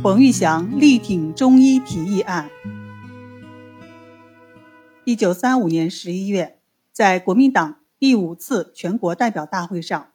[0.00, 2.48] 冯玉祥力挺中医提议案。
[5.04, 6.60] 一九三五年十一月，
[6.92, 10.12] 在国民党第五次全国代表大会上，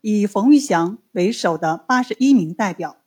[0.00, 2.98] 以冯玉祥为首的八十一名代表，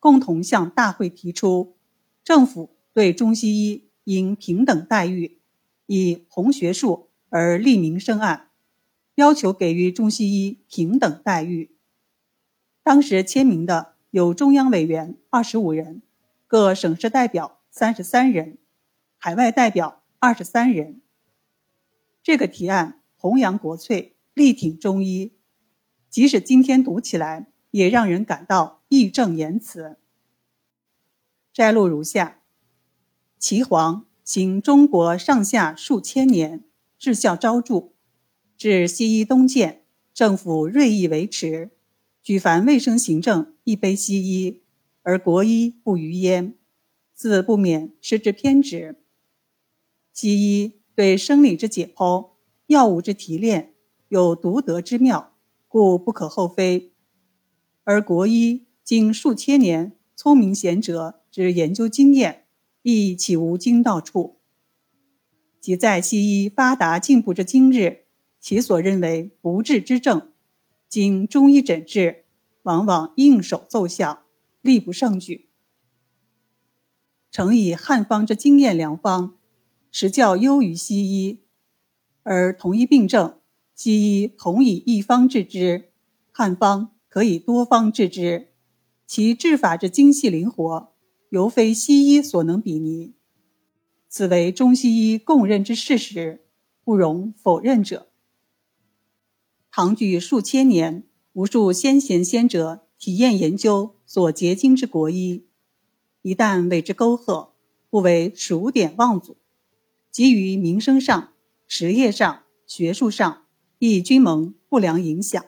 [0.00, 1.76] 共同向大会提出，
[2.24, 5.38] 政府对中西医应平等待遇，
[5.84, 8.48] 以弘学术而利民生案，
[9.16, 11.76] 要求给予中西医平等待遇。
[12.82, 13.95] 当时签名的。
[14.16, 16.00] 有中央委员二十五人，
[16.46, 18.56] 各省市代表三十三人，
[19.18, 21.02] 海外代表二十三人。
[22.22, 25.34] 这个提案弘扬国粹，力挺中医，
[26.08, 29.98] 即使今天读起来，也让人感到义正言辞。
[31.52, 32.38] 摘录如下：
[33.38, 36.64] 岐黄行中国上下数千年，
[36.98, 37.90] 治效昭著，
[38.56, 39.82] 至西医东渐，
[40.14, 41.75] 政府锐意维持。
[42.26, 44.64] 举凡卫生行政，亦非西医，
[45.02, 46.56] 而国医不于焉，
[47.14, 48.96] 自不免失之偏执。
[50.12, 52.30] 西医对生理之解剖、
[52.66, 53.74] 药物之提炼
[54.08, 55.36] 有独得之妙，
[55.68, 56.90] 故不可厚非；
[57.84, 62.46] 而国医经数千年聪明贤哲之研究经验，
[62.82, 64.40] 亦岂无精到处？
[65.60, 68.06] 即在西医发达进步之今日，
[68.40, 70.32] 其所认为不治之症。
[70.88, 72.24] 经中医诊治，
[72.62, 74.22] 往往应手奏效，
[74.60, 75.48] 力不胜举。
[77.30, 79.36] 诚以汉方之经验良方，
[79.90, 81.40] 实较优于西医；
[82.22, 83.38] 而同一病症，
[83.74, 85.90] 西医同以一方治之，
[86.32, 88.48] 汉方可以多方治之，
[89.06, 90.92] 其治法之精细灵活，
[91.30, 93.14] 犹非西医所能比拟。
[94.08, 96.46] 此为中西医共认之事实，
[96.82, 98.08] 不容否认者。
[99.78, 105.44] 唐举数千年，无数先贤先哲体验研究所结晶之国医，
[106.22, 107.52] 一旦为之沟壑，
[107.90, 109.36] 不为数典忘祖，
[110.10, 111.34] 即于民生上、
[111.66, 113.44] 实业上、学术上，
[113.78, 115.44] 亦均蒙不良影响。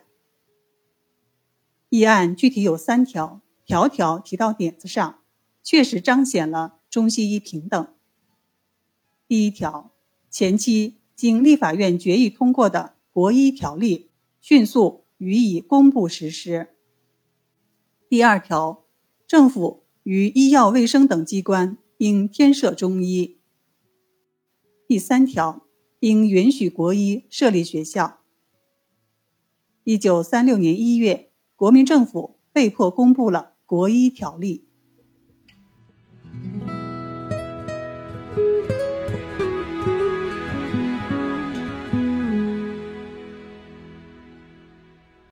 [1.89, 5.21] 议案具体有三条，条条提到点子上，
[5.63, 7.95] 确实彰显了中西医平等。
[9.27, 9.91] 第一条，
[10.29, 14.08] 前期经立法院决议通过的国医条例。
[14.49, 16.69] 迅速予以公布实施。
[18.09, 18.87] 第二条
[19.27, 23.37] 政府与医药卫生等机关应添设中医。
[24.87, 25.67] 第三条
[26.01, 28.21] 应允许国医设立学校。
[29.85, 34.67] 一九三六年一月国民政府被迫公布了国医条例。